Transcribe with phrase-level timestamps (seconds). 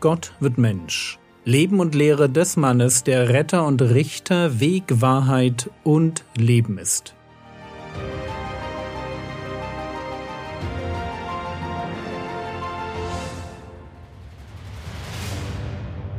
[0.00, 1.18] Gott wird Mensch.
[1.44, 7.16] Leben und Lehre des Mannes, der Retter und Richter, Weg, Wahrheit und Leben ist.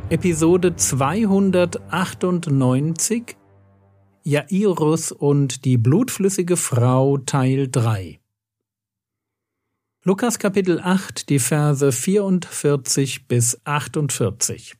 [0.09, 3.37] Episode 298
[4.23, 8.18] Jairus und die blutflüssige Frau Teil 3
[10.05, 14.75] Lukas Kapitel 8, die Verse 44 bis 48.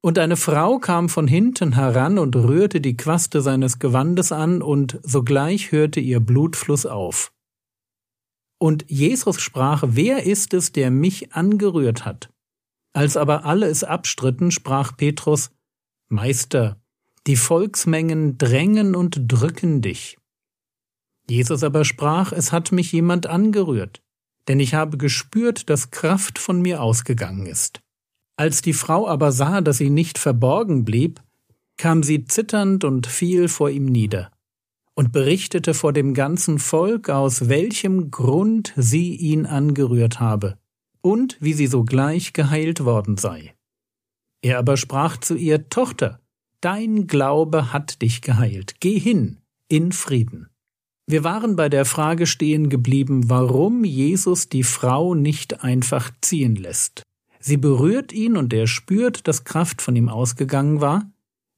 [0.00, 5.00] Und eine Frau kam von hinten heran und rührte die Quaste seines Gewandes an, und
[5.02, 7.30] sogleich hörte ihr Blutfluss auf.
[8.58, 12.30] Und Jesus sprach, Wer ist es, der mich angerührt hat?
[12.94, 15.50] Als aber alle es abstritten, sprach Petrus,
[16.08, 16.80] Meister,
[17.26, 20.16] die Volksmengen drängen und drücken dich.
[21.28, 24.00] Jesus aber sprach, es hat mich jemand angerührt
[24.48, 27.80] denn ich habe gespürt, dass Kraft von mir ausgegangen ist.
[28.36, 31.20] Als die Frau aber sah, dass sie nicht verborgen blieb,
[31.76, 34.32] kam sie zitternd und fiel vor ihm nieder
[34.94, 40.58] und berichtete vor dem ganzen Volk, aus welchem Grund sie ihn angerührt habe
[41.00, 43.54] und wie sie sogleich geheilt worden sei.
[44.42, 46.20] Er aber sprach zu ihr, Tochter,
[46.60, 50.48] dein Glaube hat dich geheilt, geh hin in Frieden.
[51.10, 57.02] Wir waren bei der Frage stehen geblieben, warum Jesus die Frau nicht einfach ziehen lässt.
[57.40, 61.10] Sie berührt ihn und er spürt, dass Kraft von ihm ausgegangen war.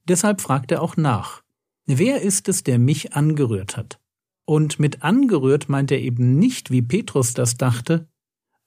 [0.07, 1.43] Deshalb fragt er auch nach.
[1.85, 3.99] Wer ist es, der mich angerührt hat?
[4.45, 8.07] Und mit angerührt meint er eben nicht, wie Petrus das dachte,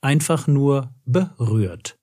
[0.03, 1.99] einfach nur berührt.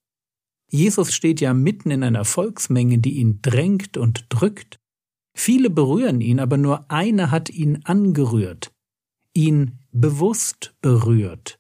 [0.68, 4.80] Jesus steht ja mitten in einer Volksmenge, die ihn drängt und drückt.
[5.34, 8.72] Viele berühren ihn, aber nur einer hat ihn angerührt,
[9.34, 11.60] ihn bewusst berührt,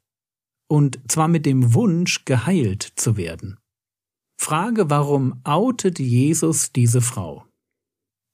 [0.67, 3.57] und zwar mit dem Wunsch, geheilt zu werden.
[4.40, 7.46] Frage, warum outet Jesus diese Frau?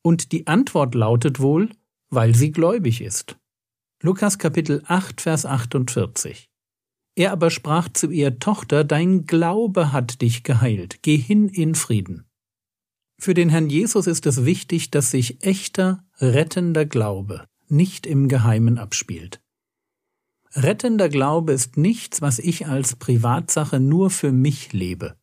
[0.04, 1.70] Und die Antwort lautet wohl,
[2.10, 3.38] weil sie gläubig ist.
[4.02, 6.50] Lukas Kapitel 8, Vers 48.
[7.16, 12.27] Er aber sprach zu ihr Tochter, dein Glaube hat dich geheilt, geh hin in Frieden.
[13.20, 18.78] Für den Herrn Jesus ist es wichtig, dass sich echter, rettender Glaube nicht im Geheimen
[18.78, 19.42] abspielt.
[20.54, 25.18] Rettender Glaube ist nichts, was ich als Privatsache nur für mich lebe,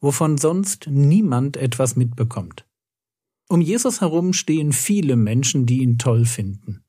[0.00, 2.66] wovon sonst niemand etwas mitbekommt.
[3.48, 6.84] Um Jesus herum stehen viele Menschen, die ihn toll finden.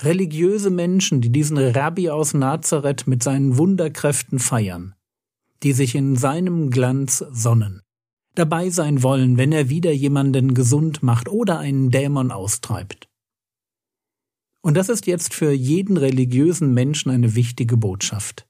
[0.00, 4.94] Religiöse Menschen, die diesen Rabbi aus Nazareth mit seinen Wunderkräften feiern,
[5.62, 7.83] die sich in seinem Glanz sonnen
[8.34, 13.08] dabei sein wollen, wenn er wieder jemanden gesund macht oder einen Dämon austreibt.
[14.60, 18.46] Und das ist jetzt für jeden religiösen Menschen eine wichtige Botschaft.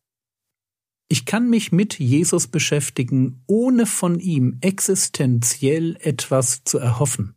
[1.09, 7.35] Ich kann mich mit Jesus beschäftigen, ohne von ihm existenziell etwas zu erhoffen.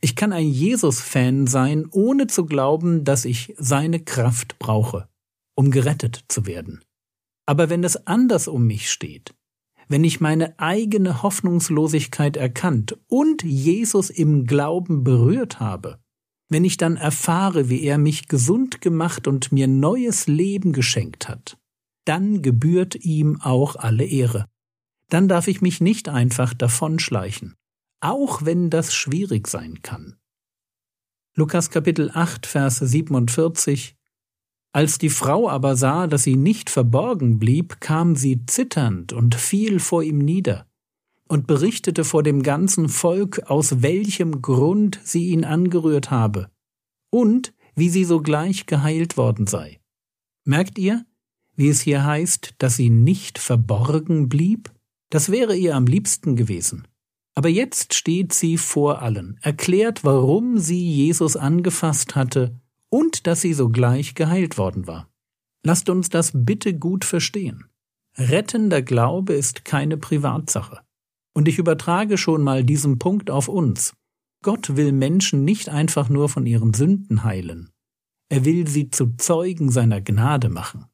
[0.00, 5.08] Ich kann ein Jesus-Fan sein, ohne zu glauben, dass ich seine Kraft brauche,
[5.54, 6.84] um gerettet zu werden.
[7.46, 9.34] Aber wenn es anders um mich steht,
[9.88, 15.98] wenn ich meine eigene Hoffnungslosigkeit erkannt und Jesus im Glauben berührt habe,
[16.48, 21.58] wenn ich dann erfahre, wie er mich gesund gemacht und mir neues Leben geschenkt hat,
[22.04, 24.46] dann gebührt ihm auch alle Ehre.
[25.08, 27.54] Dann darf ich mich nicht einfach davonschleichen,
[28.00, 30.16] auch wenn das schwierig sein kann.
[31.34, 33.95] Lukas Kapitel 8, Vers 47
[34.76, 39.80] als die Frau aber sah, dass sie nicht verborgen blieb, kam sie zitternd und fiel
[39.80, 40.66] vor ihm nieder
[41.28, 46.50] und berichtete vor dem ganzen Volk, aus welchem Grund sie ihn angerührt habe
[47.08, 49.80] und wie sie sogleich geheilt worden sei.
[50.44, 51.06] Merkt ihr,
[51.54, 54.70] wie es hier heißt, dass sie nicht verborgen blieb?
[55.08, 56.86] Das wäre ihr am liebsten gewesen.
[57.34, 62.60] Aber jetzt steht sie vor allen, erklärt, warum sie Jesus angefasst hatte
[62.90, 65.08] und dass sie sogleich geheilt worden war.
[65.64, 67.64] Lasst uns das bitte gut verstehen.
[68.16, 70.80] Rettender Glaube ist keine Privatsache.
[71.34, 73.94] Und ich übertrage schon mal diesen Punkt auf uns.
[74.42, 77.70] Gott will Menschen nicht einfach nur von ihren Sünden heilen.
[78.28, 80.86] Er will sie zu Zeugen seiner Gnade machen.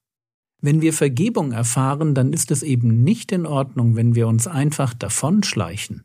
[0.61, 4.95] Wenn wir Vergebung erfahren, dann ist es eben nicht in Ordnung, wenn wir uns einfach
[4.95, 6.05] davonschleichen.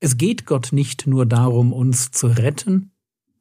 [0.00, 2.92] Es geht Gott nicht nur darum, uns zu retten,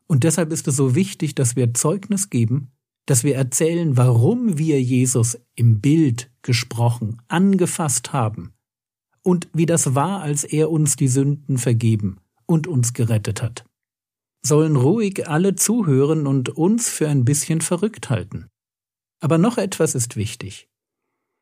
[0.07, 2.71] und deshalb ist es so wichtig, dass wir Zeugnis geben,
[3.05, 8.53] dass wir erzählen, warum wir Jesus im Bild gesprochen, angefasst haben
[9.21, 13.65] und wie das war, als er uns die Sünden vergeben und uns gerettet hat.
[14.43, 18.47] Sollen ruhig alle zuhören und uns für ein bisschen verrückt halten.
[19.19, 20.69] Aber noch etwas ist wichtig.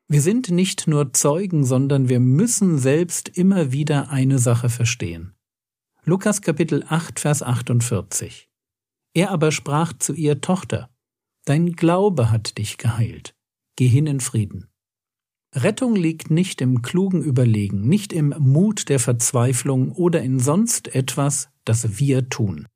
[0.08, 5.34] Wir sind nicht nur Zeugen, sondern wir müssen selbst immer wieder eine Sache verstehen.
[6.04, 8.48] Lukas Kapitel 8, Vers 48.
[9.14, 10.90] Er aber sprach zu ihr Tochter,
[11.44, 13.34] Dein Glaube hat dich geheilt.
[13.76, 14.68] Geh hin in Frieden.
[15.54, 21.48] Rettung liegt nicht im klugen Überlegen, nicht im Mut der Verzweiflung oder in sonst etwas,
[21.64, 22.66] das wir tun.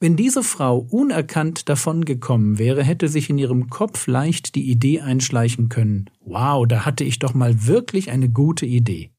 [0.00, 5.68] Wenn diese Frau unerkannt davongekommen wäre, hätte sich in ihrem Kopf leicht die Idee einschleichen
[5.68, 9.10] können, wow, da hatte ich doch mal wirklich eine gute Idee.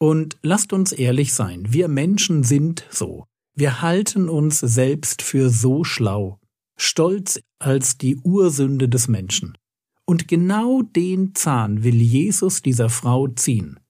[0.00, 3.27] Und lasst uns ehrlich sein, wir Menschen sind so.
[3.60, 6.38] Wir halten uns selbst für so schlau,
[6.76, 9.58] stolz als die Ursünde des Menschen.
[10.06, 13.80] Und genau den Zahn will Jesus dieser Frau ziehen.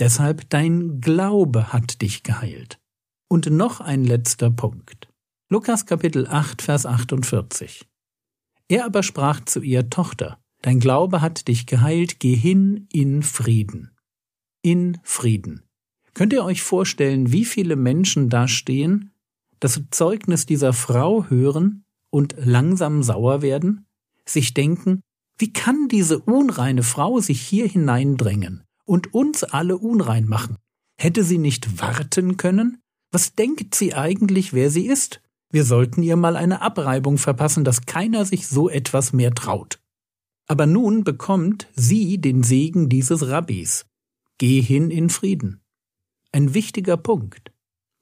[0.00, 2.80] Deshalb dein Glaube hat dich geheilt.
[3.28, 5.08] Und noch ein letzter Punkt.
[5.48, 7.86] Lukas Kapitel 8, Vers 48.
[8.66, 13.92] Er aber sprach zu ihr Tochter, Dein Glaube hat dich geheilt, geh hin in Frieden.
[14.62, 15.62] In Frieden.
[16.14, 19.10] Könnt ihr euch vorstellen, wie viele Menschen da stehen,
[19.58, 23.86] das Zeugnis dieser Frau hören und langsam sauer werden,
[24.24, 25.00] sich denken,
[25.38, 30.56] wie kann diese unreine Frau sich hier hineindrängen und uns alle unrein machen?
[30.96, 32.78] Hätte sie nicht warten können?
[33.10, 35.20] Was denkt sie eigentlich, wer sie ist?
[35.50, 39.80] Wir sollten ihr mal eine Abreibung verpassen, dass keiner sich so etwas mehr traut.
[40.46, 43.86] Aber nun bekommt sie den Segen dieses Rabbis.
[44.38, 45.63] Geh hin in Frieden.
[46.34, 47.52] Ein wichtiger Punkt.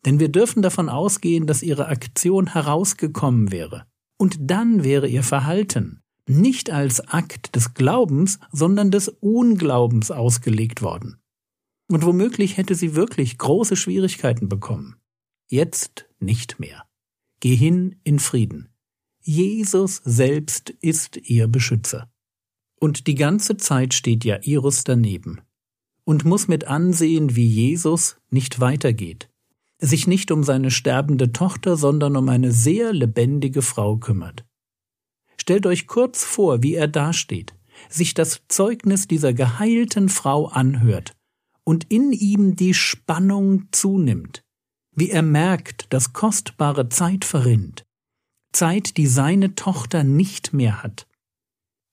[0.06, 3.84] Denn wir dürfen davon ausgehen, dass ihre Aktion herausgekommen wäre.
[4.17, 11.20] Und dann wäre ihr Verhalten, nicht als Akt des Glaubens, sondern des Unglaubens ausgelegt worden.
[11.90, 14.96] Und womöglich hätte sie wirklich große Schwierigkeiten bekommen.
[15.49, 16.87] Jetzt nicht mehr.
[17.40, 18.70] Geh hin in Frieden.
[19.20, 22.11] Jesus selbst ist ihr Beschützer.
[22.81, 25.43] Und die ganze Zeit steht Jairus daneben
[26.05, 29.29] und muss mit ansehen, wie Jesus nicht weitergeht,
[29.79, 34.45] sich nicht um seine sterbende Tochter, sondern um eine sehr lebendige Frau kümmert.
[35.37, 37.55] Stellt euch kurz vor, wie er dasteht,
[37.89, 41.15] sich das Zeugnis dieser geheilten Frau anhört
[41.65, 44.43] und in ihm die Spannung zunimmt,
[44.95, 47.85] wie er merkt, dass kostbare Zeit verrinnt,
[48.53, 51.07] Zeit, die seine Tochter nicht mehr hat,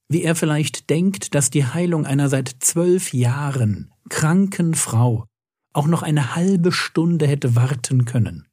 [0.09, 5.25] wie er vielleicht denkt, dass die Heilung einer seit zwölf Jahren kranken Frau
[5.73, 8.47] auch noch eine halbe Stunde hätte warten können.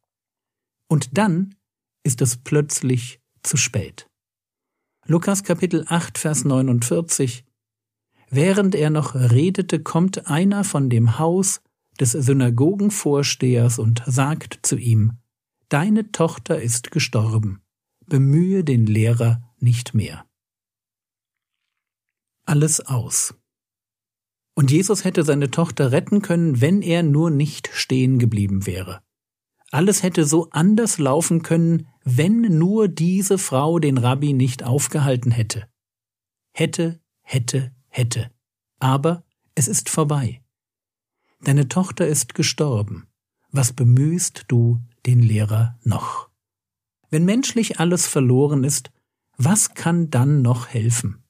[0.88, 1.54] Und dann
[2.04, 4.08] ist es plötzlich zu spät.
[5.06, 7.44] Lukas Kapitel 8, Vers 49
[8.28, 11.62] Während er noch redete, kommt einer von dem Haus
[12.00, 15.18] des Synagogenvorstehers und sagt zu ihm,
[15.68, 17.60] Deine Tochter ist gestorben,
[18.06, 20.24] bemühe den Lehrer nicht mehr.
[22.44, 23.34] Alles aus.
[24.56, 29.02] Und Jesus hätte seine Tochter retten können, wenn er nur nicht stehen geblieben wäre.
[29.70, 35.68] Alles hätte so anders laufen können, wenn nur diese Frau den Rabbi nicht aufgehalten hätte.
[36.52, 38.30] Hätte, hätte, hätte.
[38.78, 39.24] Aber
[39.54, 40.42] es ist vorbei.
[41.42, 43.08] Deine Tochter ist gestorben.
[43.50, 46.30] Was bemühst du den Lehrer noch?
[47.10, 48.90] Wenn menschlich alles verloren ist,
[49.36, 51.25] was kann dann noch helfen?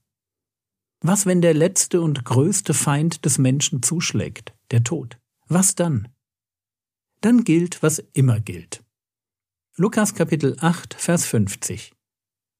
[1.08, 5.20] Was, wenn der letzte und größte Feind des Menschen zuschlägt, der Tod?
[5.46, 6.08] Was dann?
[7.20, 8.82] Dann gilt, was immer gilt.
[9.76, 11.92] Lukas Kapitel 8, Vers 50.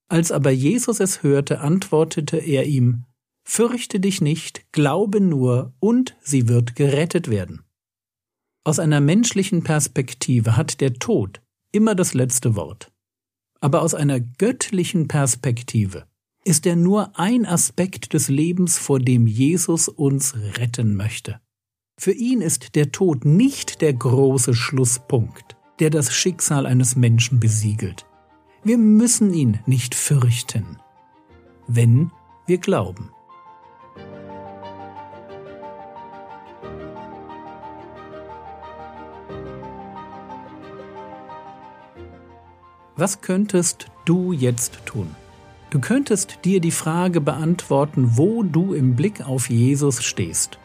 [0.09, 3.03] Als aber Jesus es hörte, antwortete er ihm,
[3.43, 7.65] Fürchte dich nicht, glaube nur, und sie wird gerettet werden.
[8.63, 12.93] Aus einer menschlichen Perspektive hat der Tod immer das letzte Wort.
[13.59, 16.07] Aber aus einer göttlichen Perspektive
[16.47, 21.41] ist er nur ein Aspekt des Lebens, vor dem Jesus uns retten möchte.
[21.99, 28.07] Für ihn ist der Tod nicht der große Schlusspunkt der das Schicksal eines Menschen besiegelt.
[28.65, 30.79] Wir müssen ihn nicht fürchten,
[31.67, 32.11] wenn
[32.47, 33.11] wir glauben.
[42.97, 45.15] Was könntest du jetzt tun?
[45.71, 50.59] Du könntest dir die Frage beantworten, wo du im Blick auf Jesus stehst.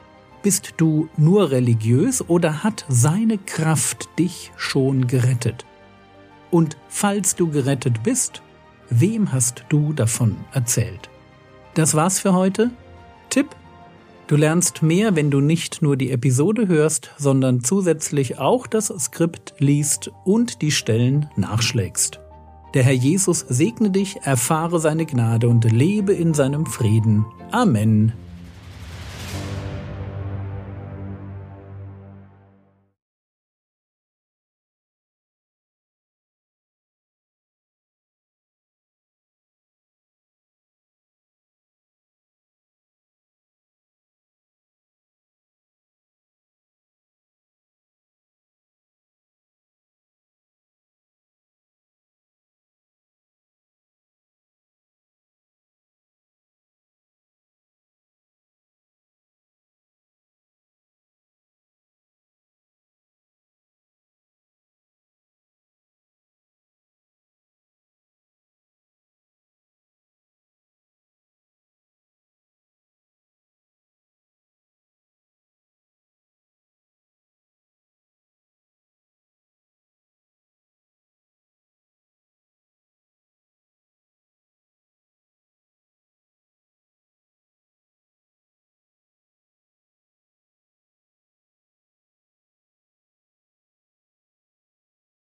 [0.43, 5.65] Bist du nur religiös oder hat seine Kraft dich schon gerettet?
[6.49, 8.41] Und falls du gerettet bist,
[8.89, 11.09] wem hast du davon erzählt?
[11.73, 12.71] Das war's für heute.
[13.29, 13.47] Tipp.
[14.27, 19.55] Du lernst mehr, wenn du nicht nur die Episode hörst, sondern zusätzlich auch das Skript
[19.57, 22.20] liest und die Stellen nachschlägst.
[22.73, 27.25] Der Herr Jesus segne dich, erfahre seine Gnade und lebe in seinem Frieden.
[27.51, 28.13] Amen.